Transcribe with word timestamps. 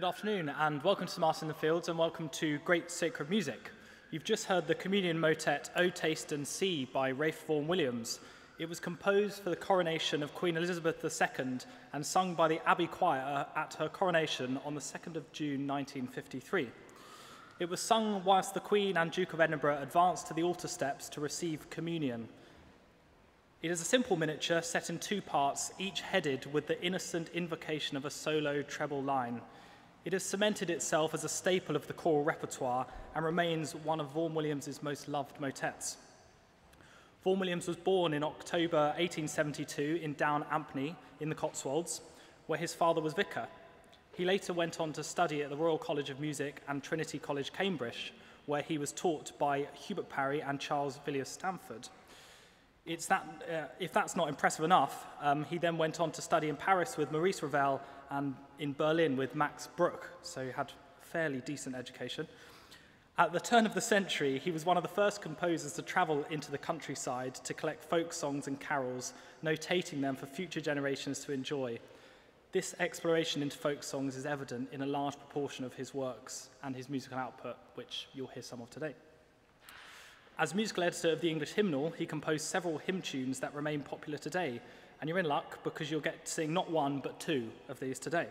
Good 0.00 0.06
afternoon 0.06 0.48
and 0.58 0.82
welcome 0.82 1.06
to 1.06 1.20
Martin 1.20 1.44
in 1.44 1.48
the 1.48 1.60
Fields 1.60 1.90
and 1.90 1.98
welcome 1.98 2.30
to 2.30 2.56
Great 2.60 2.90
Sacred 2.90 3.28
Music. 3.28 3.70
You've 4.10 4.24
just 4.24 4.46
heard 4.46 4.66
the 4.66 4.74
communion 4.74 5.20
motet 5.20 5.68
O 5.76 5.90
Taste 5.90 6.32
and 6.32 6.48
See 6.48 6.86
by 6.86 7.10
Ralph 7.10 7.44
Vaughan 7.46 7.66
Williams. 7.68 8.18
It 8.58 8.66
was 8.66 8.80
composed 8.80 9.42
for 9.42 9.50
the 9.50 9.56
coronation 9.56 10.22
of 10.22 10.34
Queen 10.34 10.56
Elizabeth 10.56 11.04
II 11.04 11.58
and 11.92 12.06
sung 12.06 12.34
by 12.34 12.48
the 12.48 12.66
Abbey 12.66 12.86
Choir 12.86 13.44
at 13.54 13.74
her 13.74 13.90
coronation 13.90 14.58
on 14.64 14.74
the 14.74 14.80
2nd 14.80 15.16
of 15.16 15.30
June 15.32 15.66
1953. 15.66 16.70
It 17.58 17.68
was 17.68 17.80
sung 17.80 18.24
whilst 18.24 18.54
the 18.54 18.60
Queen 18.60 18.96
and 18.96 19.10
Duke 19.10 19.34
of 19.34 19.40
Edinburgh 19.42 19.82
advanced 19.82 20.28
to 20.28 20.34
the 20.34 20.44
altar 20.44 20.68
steps 20.68 21.10
to 21.10 21.20
receive 21.20 21.68
communion. 21.68 22.26
It 23.60 23.70
is 23.70 23.82
a 23.82 23.84
simple 23.84 24.16
miniature 24.16 24.62
set 24.62 24.88
in 24.88 24.98
two 24.98 25.20
parts, 25.20 25.74
each 25.78 26.00
headed 26.00 26.50
with 26.54 26.68
the 26.68 26.82
innocent 26.82 27.28
invocation 27.34 27.98
of 27.98 28.06
a 28.06 28.10
solo 28.10 28.62
treble 28.62 29.02
line. 29.02 29.42
It 30.04 30.14
has 30.14 30.22
cemented 30.24 30.70
itself 30.70 31.12
as 31.12 31.24
a 31.24 31.28
staple 31.28 31.76
of 31.76 31.86
the 31.86 31.92
choral 31.92 32.24
repertoire 32.24 32.86
and 33.14 33.24
remains 33.24 33.74
one 33.74 34.00
of 34.00 34.10
Vaughan 34.12 34.34
Williams' 34.34 34.82
most 34.82 35.08
loved 35.08 35.38
motets. 35.38 35.98
Vaughan 37.22 37.38
Williams 37.38 37.68
was 37.68 37.76
born 37.76 38.14
in 38.14 38.24
October 38.24 38.94
1872 38.96 40.00
in 40.02 40.14
Down 40.14 40.44
Ampney 40.44 40.96
in 41.20 41.28
the 41.28 41.34
Cotswolds, 41.34 42.00
where 42.46 42.58
his 42.58 42.72
father 42.72 43.02
was 43.02 43.12
vicar. 43.12 43.46
He 44.16 44.24
later 44.24 44.54
went 44.54 44.80
on 44.80 44.94
to 44.94 45.04
study 45.04 45.42
at 45.42 45.50
the 45.50 45.56
Royal 45.56 45.76
College 45.76 46.08
of 46.08 46.18
Music 46.18 46.62
and 46.66 46.82
Trinity 46.82 47.18
College, 47.18 47.52
Cambridge, 47.52 48.14
where 48.46 48.62
he 48.62 48.78
was 48.78 48.92
taught 48.92 49.38
by 49.38 49.68
Hubert 49.74 50.08
Parry 50.08 50.40
and 50.40 50.58
Charles 50.58 50.98
Villiers 51.04 51.28
Stanford. 51.28 51.88
That, 52.86 53.26
uh, 53.52 53.64
if 53.78 53.92
that's 53.92 54.16
not 54.16 54.28
impressive 54.30 54.64
enough, 54.64 55.06
um, 55.20 55.44
he 55.44 55.58
then 55.58 55.76
went 55.76 56.00
on 56.00 56.10
to 56.12 56.22
study 56.22 56.48
in 56.48 56.56
Paris 56.56 56.96
with 56.96 57.12
Maurice 57.12 57.42
Ravel 57.42 57.82
and 58.10 58.34
in 58.58 58.72
Berlin 58.72 59.16
with 59.16 59.34
Max 59.34 59.68
Bruch, 59.68 60.04
so 60.22 60.44
he 60.44 60.52
had 60.52 60.72
fairly 61.00 61.40
decent 61.40 61.74
education. 61.74 62.26
At 63.18 63.32
the 63.32 63.40
turn 63.40 63.66
of 63.66 63.74
the 63.74 63.80
century, 63.80 64.38
he 64.38 64.50
was 64.50 64.64
one 64.64 64.76
of 64.76 64.82
the 64.82 64.88
first 64.88 65.20
composers 65.20 65.74
to 65.74 65.82
travel 65.82 66.24
into 66.30 66.50
the 66.50 66.58
countryside 66.58 67.34
to 67.34 67.52
collect 67.52 67.84
folk 67.84 68.12
songs 68.12 68.46
and 68.46 68.58
carols, 68.58 69.12
notating 69.44 70.00
them 70.00 70.16
for 70.16 70.26
future 70.26 70.60
generations 70.60 71.20
to 71.24 71.32
enjoy. 71.32 71.78
This 72.52 72.74
exploration 72.80 73.42
into 73.42 73.58
folk 73.58 73.82
songs 73.82 74.16
is 74.16 74.26
evident 74.26 74.70
in 74.72 74.82
a 74.82 74.86
large 74.86 75.16
proportion 75.18 75.64
of 75.64 75.74
his 75.74 75.92
works 75.92 76.48
and 76.64 76.74
his 76.74 76.88
musical 76.88 77.18
output, 77.18 77.56
which 77.74 78.08
you'll 78.14 78.28
hear 78.28 78.42
some 78.42 78.62
of 78.62 78.70
today. 78.70 78.94
As 80.38 80.54
musical 80.54 80.84
editor 80.84 81.12
of 81.12 81.20
the 81.20 81.28
English 81.28 81.52
hymnal, 81.52 81.90
he 81.98 82.06
composed 82.06 82.46
several 82.46 82.78
hymn 82.78 83.02
tunes 83.02 83.40
that 83.40 83.54
remain 83.54 83.82
popular 83.82 84.16
today, 84.16 84.62
and 85.00 85.08
you're 85.08 85.18
in 85.18 85.26
luck 85.26 85.62
because 85.64 85.90
you'll 85.90 86.00
get 86.00 86.26
to 86.26 86.32
sing 86.32 86.52
not 86.52 86.70
one 86.70 87.00
but 87.00 87.18
two 87.18 87.50
of 87.68 87.80
these 87.80 87.98
today. 87.98 88.26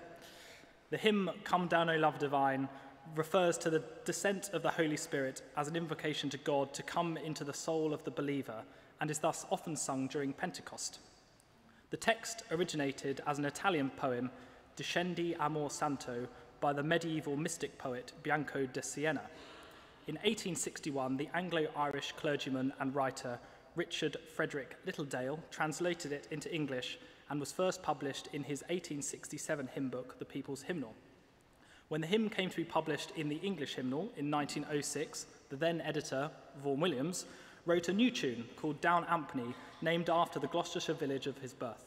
The 0.91 0.97
hymn 0.97 1.29
Come 1.43 1.67
Down, 1.67 1.89
O 1.89 1.97
Love 1.97 2.19
Divine 2.19 2.69
refers 3.15 3.57
to 3.59 3.69
the 3.69 3.83
descent 4.05 4.51
of 4.53 4.61
the 4.61 4.69
Holy 4.69 4.97
Spirit 4.97 5.41
as 5.57 5.67
an 5.67 5.75
invocation 5.75 6.29
to 6.29 6.37
God 6.37 6.73
to 6.73 6.83
come 6.83 7.17
into 7.17 7.43
the 7.43 7.53
soul 7.53 7.93
of 7.93 8.03
the 8.03 8.11
believer 8.11 8.63
and 9.01 9.09
is 9.09 9.19
thus 9.19 9.45
often 9.51 9.75
sung 9.75 10.07
during 10.07 10.33
Pentecost. 10.33 10.99
The 11.89 11.97
text 11.97 12.43
originated 12.51 13.21
as 13.25 13.39
an 13.39 13.45
Italian 13.45 13.89
poem, 13.89 14.29
Discendi 14.77 15.35
Amor 15.39 15.69
Santo, 15.69 16.27
by 16.59 16.73
the 16.73 16.83
medieval 16.83 17.35
mystic 17.35 17.77
poet 17.77 18.13
Bianco 18.21 18.65
da 18.65 18.81
Siena. 18.81 19.21
In 20.07 20.15
1861, 20.15 21.17
the 21.17 21.29
Anglo-Irish 21.33 22.13
clergyman 22.13 22.73
and 22.79 22.93
writer 22.93 23.39
Richard 23.79 24.17
Frederick 24.35 24.75
Littledale 24.85 25.39
translated 25.51 26.11
it 26.11 26.27
into 26.31 26.53
English 26.53 26.99
and 27.29 27.39
was 27.39 27.53
first 27.53 27.81
published 27.81 28.27
in 28.33 28.43
his 28.43 28.59
1867 28.63 29.69
hymn 29.73 29.87
book, 29.87 30.19
The 30.19 30.25
People's 30.25 30.63
Hymnal. 30.63 30.93
When 31.87 32.01
the 32.01 32.07
hymn 32.07 32.27
came 32.27 32.49
to 32.49 32.57
be 32.57 32.65
published 32.65 33.11
in 33.15 33.29
the 33.29 33.37
English 33.37 33.75
hymnal 33.75 34.11
in 34.17 34.29
1906, 34.29 35.27
the 35.47 35.55
then 35.55 35.79
editor, 35.79 36.29
Vaughan 36.61 36.81
Williams, 36.81 37.23
wrote 37.65 37.87
a 37.87 37.93
new 37.93 38.11
tune 38.11 38.43
called 38.57 38.81
Down 38.81 39.05
Ampney, 39.05 39.53
named 39.81 40.09
after 40.09 40.41
the 40.41 40.47
Gloucestershire 40.47 40.95
village 40.95 41.25
of 41.25 41.37
his 41.37 41.53
birth. 41.53 41.85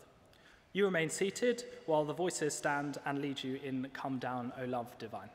You 0.73 0.87
remain 0.87 1.11
seated 1.11 1.63
while 1.85 2.07
the 2.07 2.15
voices 2.15 2.55
stand 2.55 2.97
and 3.05 3.21
lead 3.21 3.45
you 3.45 3.61
in 3.63 3.87
Come 3.93 4.19
Down, 4.19 4.51
O 4.59 4.65
Love 4.65 4.97
Divine. 4.97 5.29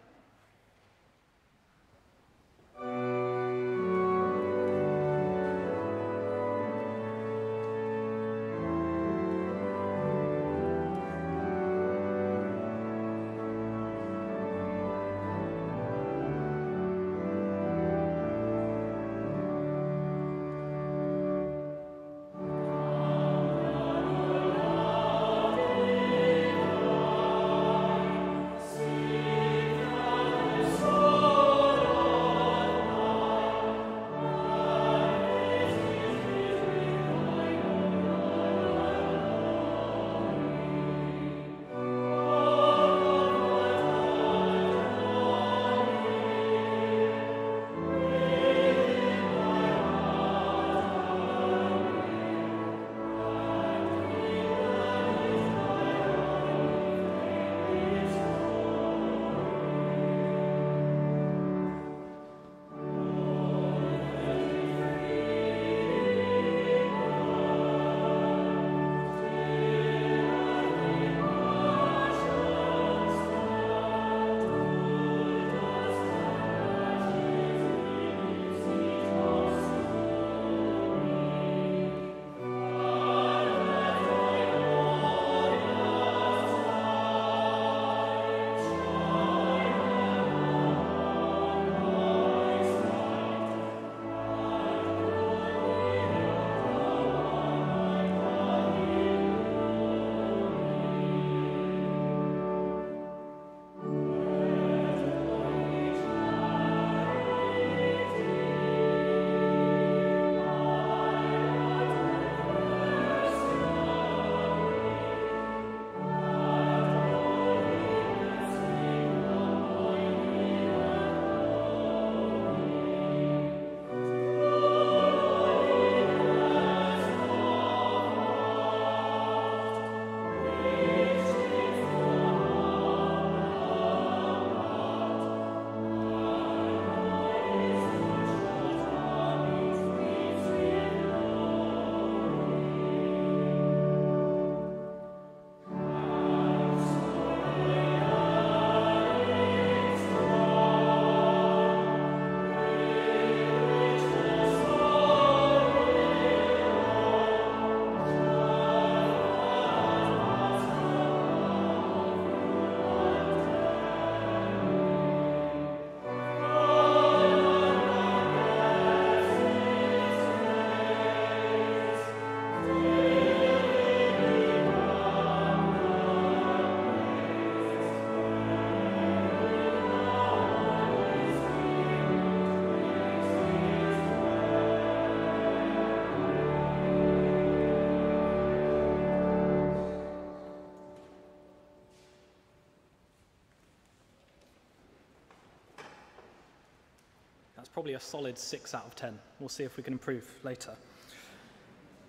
Probably 197.77 197.93
a 197.93 197.99
solid 197.99 198.39
6 198.39 198.73
out 198.73 198.87
of 198.87 198.95
10. 198.95 199.19
We'll 199.39 199.49
see 199.49 199.63
if 199.63 199.77
we 199.77 199.83
can 199.83 199.93
improve 199.93 200.27
later. 200.43 200.71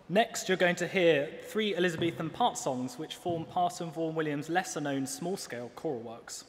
Next, 0.08 0.48
you're 0.48 0.56
going 0.56 0.76
to 0.76 0.88
hear 0.88 1.28
three 1.48 1.76
Elizabethan 1.76 2.30
part 2.30 2.56
songs 2.56 2.98
which 2.98 3.16
form 3.16 3.44
part 3.44 3.82
of 3.82 3.92
Vaughan 3.92 4.14
Williams' 4.14 4.48
lesser 4.48 4.80
known 4.80 5.06
small 5.06 5.36
scale 5.36 5.70
choral 5.76 6.00
works. 6.00 6.46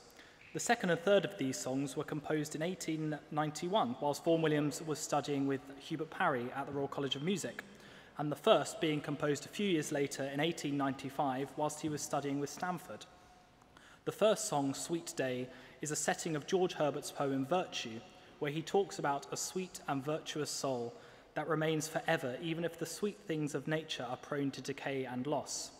The 0.54 0.62
second 0.62 0.92
and 0.92 1.02
third 1.02 1.26
of 1.26 1.38
these 1.38 1.60
songs 1.60 1.98
were 1.98 2.06
composed 2.06 2.56
in 2.56 2.62
1891 2.62 3.98
whilst 4.00 4.24
Vaughan 4.24 4.42
Williams 4.42 4.82
was 4.84 5.00
studying 5.00 5.48
with 5.48 5.60
Hubert 5.80 6.12
Parry 6.12 6.46
at 6.56 6.68
the 6.68 6.72
Royal 6.72 6.88
College 6.88 7.18
of 7.18 7.22
Music, 7.22 7.66
and 8.20 8.32
the 8.32 8.38
first 8.38 8.80
being 8.80 9.02
composed 9.02 9.46
a 9.46 9.50
few 9.50 9.68
years 9.68 9.92
later 9.92 10.24
in 10.24 10.40
1895 10.40 11.50
whilst 11.58 11.82
he 11.82 11.90
was 11.90 12.02
studying 12.02 12.40
with 12.40 12.50
Stanford. 12.50 13.06
The 14.06 14.14
first 14.14 14.48
song, 14.48 14.74
Sweet 14.74 15.14
Day, 15.18 15.50
is 15.82 15.92
a 15.92 15.98
setting 15.98 16.38
of 16.38 16.48
George 16.48 16.76
Herbert's 16.76 17.12
poem 17.12 17.46
Virtue, 17.46 18.00
where 18.40 18.52
he 18.52 18.62
talks 18.62 19.00
about 19.00 19.28
a 19.32 19.38
sweet 19.38 19.80
and 19.88 20.04
virtuous 20.04 20.50
soul 20.50 20.94
that 21.36 21.48
remains 21.48 21.88
forever, 21.88 22.38
even 22.42 22.66
if 22.66 22.80
the 22.80 22.86
sweet 22.86 23.20
things 23.28 23.54
of 23.54 23.68
nature 23.68 24.06
are 24.10 24.18
prone 24.18 24.52
to 24.52 24.62
decay 24.62 25.06
and 25.06 25.28
loss. 25.28 25.72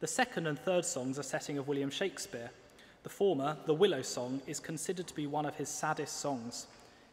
The 0.00 0.06
second 0.06 0.46
and 0.46 0.58
third 0.58 0.84
songs 0.84 1.18
are 1.18 1.24
setting 1.24 1.58
of 1.58 1.66
William 1.66 1.90
Shakespeare. 1.90 2.50
The 3.02 3.08
former, 3.08 3.56
the 3.66 3.74
Willow 3.74 4.02
Song, 4.02 4.40
is 4.46 4.60
considered 4.60 5.06
to 5.08 5.14
be 5.14 5.26
one 5.26 5.46
of 5.46 5.56
his 5.56 5.68
saddest 5.68 6.18
songs. 6.20 6.66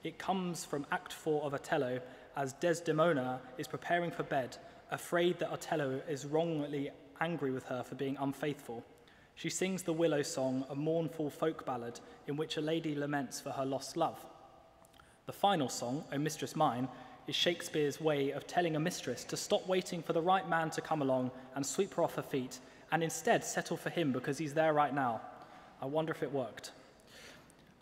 It 0.04 0.20
comes 0.20 0.66
from 0.66 0.86
Act 0.92 1.14
4 1.14 1.44
of 1.44 1.54
Othello 1.54 2.00
as 2.36 2.54
Desdemona 2.54 3.40
is 3.58 3.68
preparing 3.68 4.12
for 4.12 4.24
bed, 4.24 4.58
afraid 4.92 5.40
that 5.40 5.52
Othello 5.52 6.02
is 6.08 6.26
wrongly 6.26 6.92
angry 7.22 7.52
with 7.52 7.64
her 7.66 7.82
for 7.82 7.96
being 7.96 8.18
unfaithful. 8.20 8.84
She 9.36 9.50
sings 9.50 9.84
the 9.84 9.94
Willow 9.94 10.22
Song, 10.22 10.66
a 10.70 10.76
mournful 10.76 11.30
folk 11.30 11.66
ballad 11.66 12.00
in 12.28 12.38
which 12.38 12.58
a 12.58 12.62
lady 12.62 12.94
laments 12.94 13.42
for 13.42 13.50
her 13.50 13.66
lost 13.66 13.98
love. 13.98 14.24
The 15.26 15.34
final 15.34 15.70
song, 15.70 16.04
O 16.14 16.20
Mistress 16.20 16.56
Mine, 16.56 16.88
is 17.28 17.36
Shakespeare's 17.36 18.00
way 18.00 18.30
of 18.30 18.46
telling 18.46 18.76
a 18.76 18.80
mistress 18.80 19.24
to 19.24 19.36
stop 19.36 19.68
waiting 19.68 20.04
for 20.04 20.14
the 20.14 20.22
right 20.22 20.48
man 20.48 20.70
to 20.72 20.82
come 20.82 21.02
along 21.02 21.32
and 21.56 21.66
sweep 21.66 21.96
her 21.96 22.04
off 22.04 22.16
her 22.16 22.22
feet 22.22 22.60
and 22.92 23.04
instead 23.04 23.44
settle 23.44 23.76
for 23.76 23.90
him 23.90 24.12
because 24.12 24.38
he's 24.38 24.54
there 24.54 24.74
right 24.74 24.94
now. 24.94 25.22
I 25.82 25.88
wonder 25.88 26.12
if 26.12 26.22
it 26.22 26.32
worked. 26.32 26.72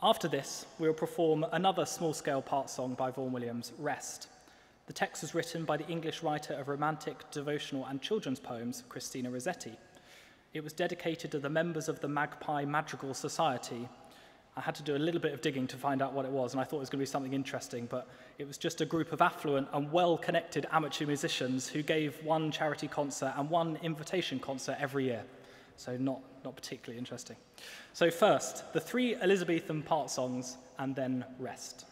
After 0.01 0.29
this, 0.29 0.65
we 0.79 0.87
will 0.87 0.93
perform 0.93 1.45
another 1.51 1.85
small 1.85 2.13
scale 2.13 2.41
part 2.41 2.69
song 2.69 2.93
by 2.93 3.11
Vaughan 3.11 3.33
Williams, 3.33 3.73
Rest. 3.77 4.27
The 4.87 4.93
text 4.93 5.21
was 5.21 5.35
written 5.35 5.65
by 5.65 5.77
the 5.77 5.87
English 5.87 6.23
writer 6.23 6.53
of 6.53 6.69
romantic, 6.69 7.29
devotional, 7.31 7.85
and 7.85 8.01
children's 8.01 8.39
poems, 8.39 8.83
Christina 8.87 9.29
Rossetti. 9.29 9.77
It 10.53 10.63
was 10.63 10.73
dedicated 10.73 11.31
to 11.31 11.39
the 11.39 11.49
members 11.49 11.89
of 11.89 11.99
the 11.99 12.07
Magpie 12.07 12.65
Madrigal 12.65 13.13
Society, 13.13 13.89
I 14.55 14.61
had 14.61 14.75
to 14.75 14.83
do 14.83 14.95
a 14.95 14.97
little 14.97 15.19
bit 15.19 15.33
of 15.33 15.41
digging 15.41 15.65
to 15.67 15.77
find 15.77 16.01
out 16.01 16.13
what 16.13 16.25
it 16.25 16.31
was, 16.31 16.53
and 16.53 16.61
I 16.61 16.63
thought 16.63 16.77
it 16.77 16.81
was 16.81 16.89
going 16.89 16.99
to 16.99 17.03
be 17.03 17.09
something 17.09 17.33
interesting, 17.33 17.87
but 17.87 18.07
it 18.37 18.47
was 18.47 18.57
just 18.57 18.81
a 18.81 18.85
group 18.85 19.11
of 19.11 19.21
affluent 19.21 19.67
and 19.73 19.91
well 19.91 20.17
connected 20.17 20.67
amateur 20.71 21.07
musicians 21.07 21.67
who 21.67 21.81
gave 21.81 22.23
one 22.23 22.51
charity 22.51 22.87
concert 22.87 23.33
and 23.35 23.49
one 23.49 23.79
invitation 23.81 24.39
concert 24.39 24.77
every 24.79 25.05
year. 25.05 25.23
So, 25.75 25.97
not, 25.97 26.21
not 26.45 26.55
particularly 26.55 26.99
interesting. 26.99 27.35
So, 27.93 28.11
first, 28.11 28.71
the 28.73 28.79
three 28.79 29.15
Elizabethan 29.15 29.81
part 29.81 30.11
songs, 30.11 30.57
and 30.77 30.95
then 30.95 31.25
rest. 31.39 31.85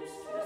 Christ. 0.00 0.39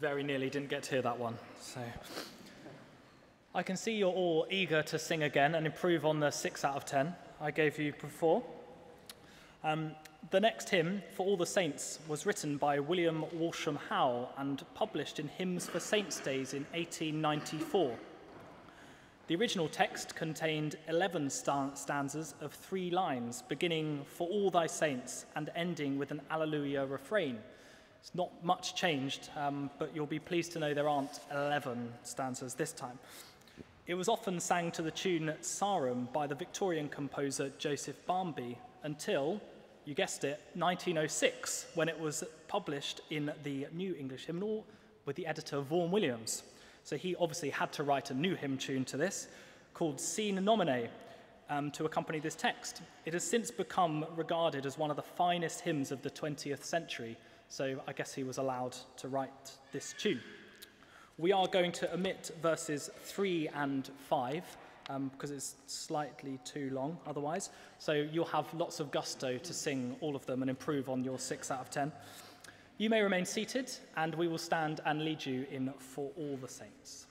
Very 0.00 0.22
nearly 0.22 0.48
didn't 0.48 0.70
get 0.70 0.82
to 0.84 0.90
hear 0.92 1.02
that 1.02 1.18
one. 1.18 1.36
So 1.60 1.80
I 3.54 3.62
can 3.62 3.76
see 3.76 3.92
you're 3.92 4.12
all 4.12 4.46
eager 4.50 4.82
to 4.84 4.98
sing 4.98 5.24
again 5.24 5.54
and 5.54 5.66
improve 5.66 6.06
on 6.06 6.20
the 6.20 6.30
6 6.30 6.64
out 6.64 6.74
of 6.74 6.86
10 6.86 7.14
I 7.40 7.50
gave 7.50 7.78
you 7.78 7.92
before. 8.00 8.42
Um, 9.62 9.92
the 10.30 10.40
next 10.40 10.70
hymn, 10.70 11.02
For 11.14 11.26
All 11.26 11.36
the 11.36 11.46
Saints, 11.46 11.98
was 12.08 12.24
written 12.24 12.56
by 12.56 12.78
William 12.78 13.24
Walsham 13.32 13.78
Howe 13.88 14.30
and 14.38 14.62
published 14.74 15.18
in 15.18 15.28
Hymns 15.28 15.66
for 15.66 15.80
Saints' 15.80 16.18
Days 16.20 16.54
in 16.54 16.64
1894. 16.72 17.94
The 19.26 19.36
original 19.36 19.68
text 19.68 20.16
contained 20.16 20.76
11 20.88 21.28
stanzas 21.30 22.34
of 22.40 22.52
three 22.52 22.90
lines, 22.90 23.42
beginning 23.48 24.04
For 24.06 24.28
All 24.28 24.50
Thy 24.50 24.66
Saints 24.66 25.26
and 25.36 25.50
ending 25.54 25.98
with 25.98 26.10
an 26.10 26.22
Alleluia 26.30 26.86
refrain. 26.86 27.38
It's 28.00 28.14
not 28.14 28.44
much 28.44 28.74
changed, 28.74 29.28
um, 29.36 29.70
but 29.78 29.94
you'll 29.94 30.06
be 30.06 30.18
pleased 30.18 30.52
to 30.52 30.58
know 30.58 30.72
there 30.72 30.88
aren't 30.88 31.20
11 31.30 31.92
stanzas 32.02 32.54
this 32.54 32.72
time. 32.72 32.98
It 33.86 33.94
was 33.94 34.08
often 34.08 34.40
sang 34.40 34.70
to 34.72 34.82
the 34.82 34.90
tune 34.90 35.34
Sarum 35.40 36.08
by 36.12 36.26
the 36.26 36.34
Victorian 36.34 36.88
composer 36.88 37.50
Joseph 37.58 37.96
Barnby 38.06 38.56
until, 38.84 39.40
you 39.84 39.94
guessed 39.94 40.24
it, 40.24 40.40
1906, 40.54 41.66
when 41.74 41.88
it 41.88 41.98
was 41.98 42.24
published 42.48 43.00
in 43.10 43.32
the 43.42 43.66
New 43.72 43.94
English 43.94 44.26
Hymnal 44.26 44.64
with 45.04 45.16
the 45.16 45.26
editor 45.26 45.60
Vaughan 45.60 45.90
Williams. 45.90 46.44
So 46.84 46.96
he 46.96 47.16
obviously 47.16 47.50
had 47.50 47.72
to 47.72 47.82
write 47.82 48.10
a 48.10 48.14
new 48.14 48.34
hymn 48.34 48.56
tune 48.56 48.84
to 48.86 48.96
this 48.96 49.28
called 49.74 50.00
Sine 50.00 50.42
Nomine 50.42 50.88
um, 51.50 51.70
to 51.72 51.84
accompany 51.84 52.20
this 52.20 52.34
text. 52.34 52.80
It 53.04 53.12
has 53.12 53.24
since 53.24 53.50
become 53.50 54.06
regarded 54.16 54.66
as 54.66 54.78
one 54.78 54.90
of 54.90 54.96
the 54.96 55.02
finest 55.02 55.60
hymns 55.60 55.90
of 55.90 56.00
the 56.02 56.10
20th 56.10 56.64
century, 56.64 57.16
so 57.50 57.80
I 57.86 57.92
guess 57.92 58.14
he 58.14 58.22
was 58.22 58.38
allowed 58.38 58.76
to 58.96 59.08
write 59.08 59.52
this 59.72 59.94
tune. 59.98 60.20
We 61.18 61.32
are 61.32 61.46
going 61.48 61.72
to 61.72 61.92
omit 61.92 62.30
verses 62.40 62.88
3 63.02 63.48
and 63.48 63.90
5 64.08 64.56
um, 64.88 65.08
because 65.08 65.30
it's 65.30 65.56
slightly 65.66 66.38
too 66.44 66.70
long 66.72 66.96
otherwise. 67.06 67.50
So 67.78 67.92
you'll 67.92 68.24
have 68.26 68.52
lots 68.54 68.80
of 68.80 68.90
gusto 68.90 69.36
to 69.36 69.52
sing 69.52 69.96
all 70.00 70.16
of 70.16 70.24
them 70.26 70.42
and 70.42 70.48
improve 70.48 70.88
on 70.88 71.04
your 71.04 71.18
6 71.18 71.50
out 71.50 71.60
of 71.60 71.70
10. 71.70 71.92
You 72.78 72.88
may 72.88 73.02
remain 73.02 73.26
seated, 73.26 73.70
and 73.96 74.14
we 74.14 74.26
will 74.26 74.38
stand 74.38 74.80
and 74.86 75.04
lead 75.04 75.26
you 75.26 75.46
in 75.50 75.70
For 75.78 76.10
All 76.16 76.38
the 76.40 76.48
Saints. 76.48 77.06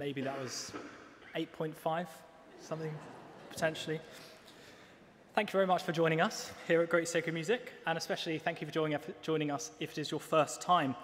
Maybe 0.00 0.22
that 0.22 0.40
was 0.40 0.72
8.5, 1.36 2.06
something 2.58 2.90
potentially. 3.50 4.00
Thank 5.34 5.50
you 5.50 5.58
very 5.58 5.66
much 5.66 5.82
for 5.82 5.92
joining 5.92 6.22
us 6.22 6.52
here 6.66 6.80
at 6.80 6.88
Great 6.88 7.06
Sacred 7.06 7.34
Music, 7.34 7.70
and 7.86 7.98
especially 7.98 8.38
thank 8.38 8.62
you 8.62 8.66
for 8.66 8.72
joining, 8.72 9.50
us 9.50 9.72
if 9.78 9.90
it 9.90 9.98
is 9.98 10.10
your 10.10 10.18
first 10.18 10.62
time. 10.62 10.94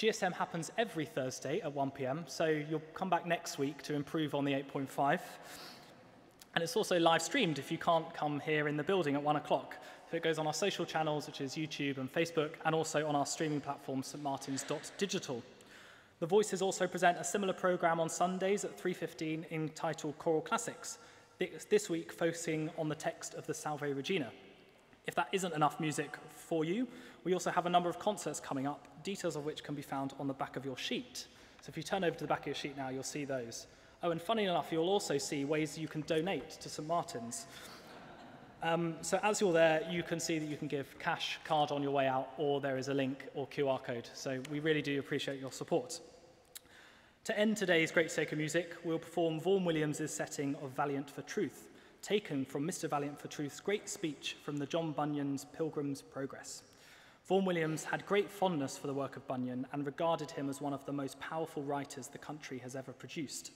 GSM 0.00 0.32
happens 0.32 0.72
every 0.76 1.06
Thursday 1.06 1.60
at 1.60 1.72
1 1.72 1.92
p.m., 1.92 2.24
so 2.26 2.46
you'll 2.46 2.82
come 2.92 3.08
back 3.08 3.24
next 3.24 3.56
week 3.56 3.82
to 3.82 3.94
improve 3.94 4.34
on 4.34 4.44
the 4.44 4.52
8.5. 4.52 5.20
And 6.56 6.64
it's 6.64 6.74
also 6.74 6.98
live 6.98 7.22
streamed 7.22 7.60
if 7.60 7.70
you 7.70 7.78
can't 7.78 8.12
come 8.14 8.40
here 8.40 8.66
in 8.66 8.76
the 8.76 8.82
building 8.82 9.14
at 9.14 9.22
1 9.22 9.36
o'clock. 9.36 9.76
So 10.10 10.16
it 10.16 10.24
goes 10.24 10.40
on 10.40 10.48
our 10.48 10.54
social 10.54 10.84
channels, 10.84 11.28
which 11.28 11.40
is 11.40 11.54
YouTube 11.54 11.98
and 11.98 12.12
Facebook, 12.12 12.54
and 12.64 12.74
also 12.74 13.06
on 13.06 13.14
our 13.14 13.26
streaming 13.26 13.60
platform, 13.60 14.02
stmartins.digital. 14.02 15.40
The 16.20 16.26
Voices 16.26 16.62
also 16.62 16.88
present 16.88 17.16
a 17.18 17.22
similar 17.22 17.52
program 17.52 18.00
on 18.00 18.08
Sundays 18.08 18.64
at 18.64 18.76
3.15 18.76 19.52
entitled 19.52 20.18
Choral 20.18 20.40
Classics, 20.40 20.98
this 21.70 21.88
week 21.88 22.12
focusing 22.12 22.70
on 22.76 22.88
the 22.88 22.94
text 22.96 23.34
of 23.34 23.46
the 23.46 23.54
Salve 23.54 23.82
Regina. 23.82 24.32
If 25.06 25.14
that 25.14 25.28
isn't 25.30 25.54
enough 25.54 25.78
music 25.78 26.16
for 26.34 26.64
you, 26.64 26.88
we 27.22 27.34
also 27.34 27.52
have 27.52 27.66
a 27.66 27.70
number 27.70 27.88
of 27.88 28.00
concerts 28.00 28.40
coming 28.40 28.66
up, 28.66 28.88
details 29.04 29.36
of 29.36 29.44
which 29.44 29.62
can 29.62 29.76
be 29.76 29.82
found 29.82 30.12
on 30.18 30.26
the 30.26 30.34
back 30.34 30.56
of 30.56 30.64
your 30.64 30.76
sheet. 30.76 31.28
So 31.60 31.68
if 31.68 31.76
you 31.76 31.84
turn 31.84 32.02
over 32.02 32.16
to 32.16 32.24
the 32.24 32.28
back 32.28 32.40
of 32.40 32.46
your 32.46 32.54
sheet 32.56 32.76
now, 32.76 32.88
you'll 32.88 33.04
see 33.04 33.24
those. 33.24 33.68
Oh, 34.02 34.10
and 34.10 34.20
funny 34.20 34.44
enough, 34.44 34.72
you'll 34.72 34.88
also 34.88 35.18
see 35.18 35.44
ways 35.44 35.78
you 35.78 35.86
can 35.86 36.00
donate 36.00 36.50
to 36.50 36.68
St. 36.68 36.86
Martin's. 36.86 37.46
Um, 38.60 38.96
so 39.02 39.20
as 39.22 39.40
you're 39.40 39.52
there, 39.52 39.86
you 39.88 40.02
can 40.02 40.18
see 40.18 40.40
that 40.40 40.48
you 40.48 40.56
can 40.56 40.66
give 40.66 40.98
cash 40.98 41.38
card 41.44 41.70
on 41.70 41.80
your 41.80 41.92
way 41.92 42.08
out, 42.08 42.30
or 42.38 42.60
there 42.60 42.76
is 42.76 42.88
a 42.88 42.94
link 42.94 43.26
or 43.34 43.46
QR 43.46 43.82
code. 43.82 44.08
So 44.14 44.42
we 44.50 44.58
really 44.58 44.82
do 44.82 44.98
appreciate 44.98 45.40
your 45.40 45.52
support. 45.52 46.00
To 47.24 47.38
end 47.38 47.56
today's 47.56 47.92
Great 47.92 48.10
Sacred 48.10 48.36
Music, 48.36 48.74
we'll 48.82 48.98
perform 48.98 49.38
Vaughan 49.38 49.64
Williams' 49.64 50.10
setting 50.10 50.56
of 50.56 50.70
Valiant 50.70 51.08
for 51.08 51.22
Truth, 51.22 51.68
taken 52.02 52.44
from 52.44 52.66
Mr. 52.66 52.90
Valiant 52.90 53.20
for 53.20 53.28
Truth's 53.28 53.60
great 53.60 53.88
speech 53.88 54.36
from 54.42 54.56
the 54.56 54.66
John 54.66 54.90
Bunyan's 54.90 55.44
Pilgrim's 55.44 56.02
Progress. 56.02 56.62
Vaughan 57.26 57.44
Williams 57.44 57.84
had 57.84 58.06
great 58.06 58.30
fondness 58.30 58.76
for 58.76 58.88
the 58.88 58.94
work 58.94 59.16
of 59.16 59.26
Bunyan 59.28 59.66
and 59.72 59.86
regarded 59.86 60.30
him 60.30 60.48
as 60.48 60.60
one 60.60 60.72
of 60.72 60.84
the 60.84 60.92
most 60.92 61.20
powerful 61.20 61.62
writers 61.62 62.08
the 62.08 62.18
country 62.18 62.58
has 62.58 62.74
ever 62.74 62.92
produced. 62.92 63.52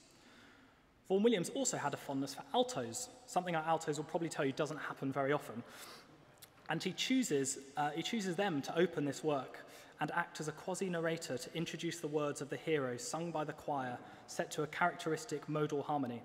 Vaughan 1.13 1.25
Williams 1.25 1.51
also 1.51 1.77
had 1.77 1.93
a 1.93 1.99
fondness 1.99 2.33
for 2.33 2.43
altos, 2.55 3.11
something 3.27 3.55
our 3.55 3.63
altos 3.65 3.99
will 3.99 4.05
probably 4.05 4.31
tell 4.31 4.47
you 4.47 4.53
doesn't 4.53 4.79
happen 4.79 5.13
very 5.13 5.31
often. 5.31 5.63
And 6.71 6.83
he 6.83 6.93
chooses, 6.93 7.59
uh, 7.77 7.91
he 7.91 8.03
chooses 8.03 8.35
them 8.35 8.63
to 8.63 8.79
open 8.79 9.05
this 9.05 9.23
work 9.23 9.59
and 10.01 10.11
act 10.13 10.41
as 10.41 10.49
a 10.49 10.53
quasi-narrator 10.53 11.37
to 11.37 11.55
introduce 11.55 12.01
the 12.01 12.09
words 12.09 12.41
of 12.41 12.49
the 12.49 12.57
hero 12.57 12.97
sung 12.97 13.31
by 13.31 13.45
the 13.45 13.53
choir 13.53 13.99
set 14.27 14.51
to 14.53 14.63
a 14.63 14.67
characteristic 14.67 15.47
modal 15.51 15.83
harmony. 15.83 16.23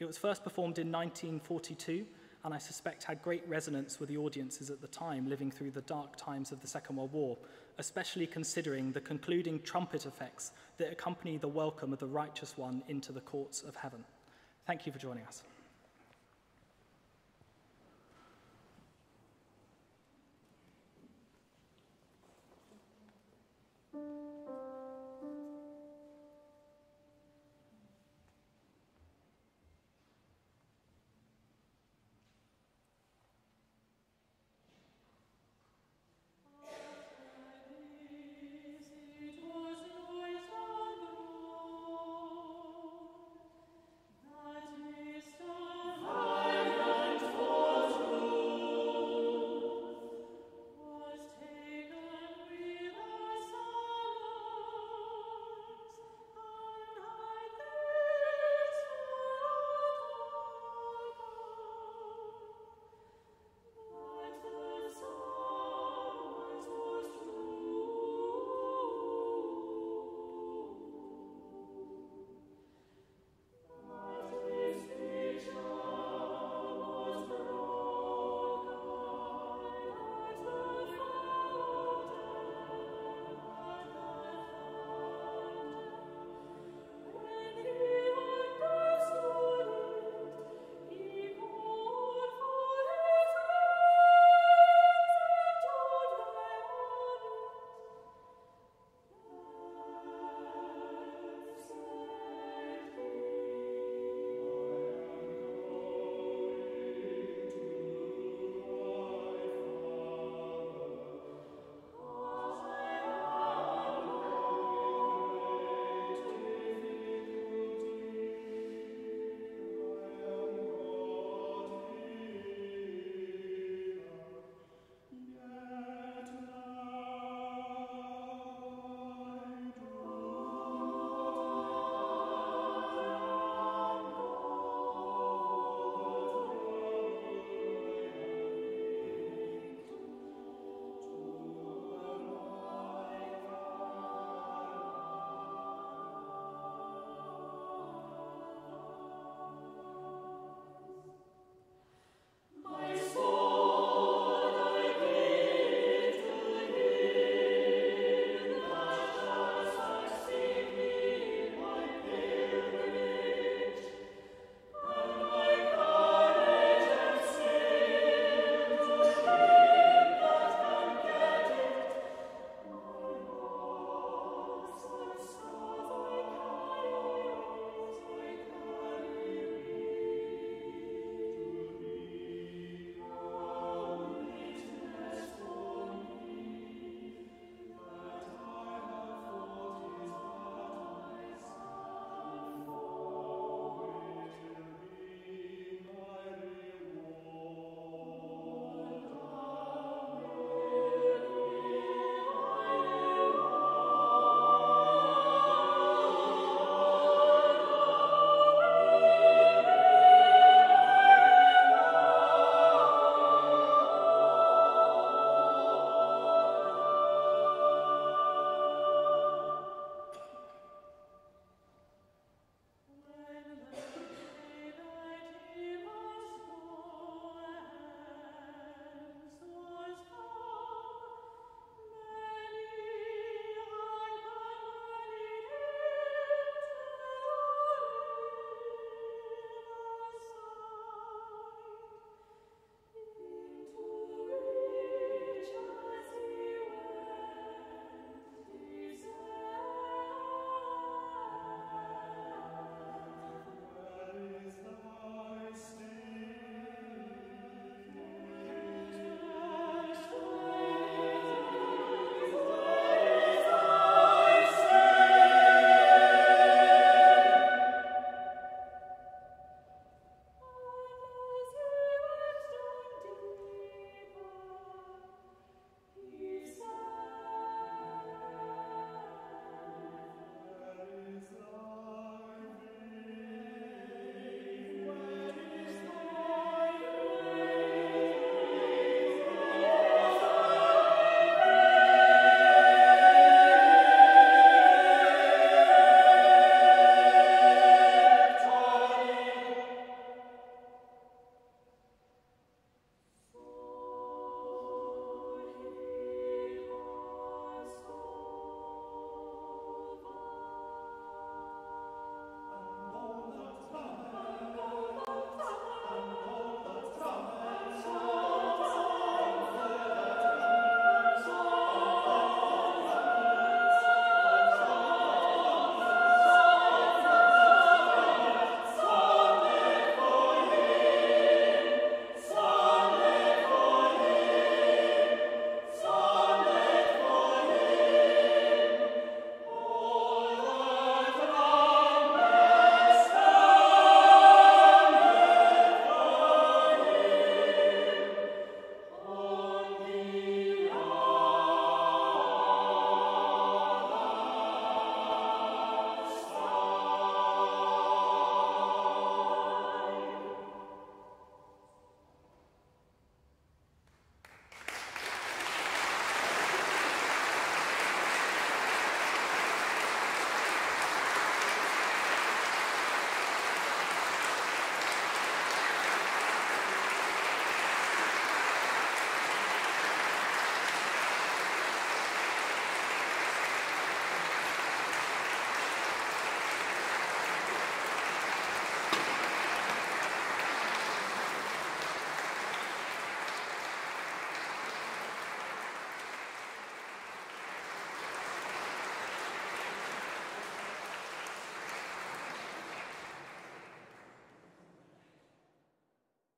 It 0.00 0.06
was 0.06 0.18
first 0.18 0.42
performed 0.42 0.80
in 0.80 0.90
1942 0.90 2.04
and 2.48 2.54
I 2.54 2.58
suspect 2.58 3.04
had 3.04 3.20
great 3.20 3.46
resonance 3.46 4.00
with 4.00 4.08
the 4.08 4.16
audiences 4.16 4.70
at 4.70 4.80
the 4.80 4.86
time 4.86 5.28
living 5.28 5.50
through 5.50 5.72
the 5.72 5.82
dark 5.82 6.16
times 6.16 6.50
of 6.50 6.62
the 6.62 6.66
Second 6.66 6.96
World 6.96 7.12
War, 7.12 7.36
especially 7.76 8.26
considering 8.26 8.90
the 8.90 9.02
concluding 9.02 9.60
trumpet 9.60 10.06
effects 10.06 10.52
that 10.78 10.90
accompany 10.90 11.36
the 11.36 11.46
welcome 11.46 11.92
of 11.92 11.98
the 11.98 12.06
righteous 12.06 12.56
one 12.56 12.82
into 12.88 13.12
the 13.12 13.20
courts 13.20 13.62
of 13.64 13.76
heaven. 13.76 14.02
Thank 14.66 14.86
you 14.86 14.92
for 14.92 14.98
joining 14.98 15.24
us. 15.24 15.42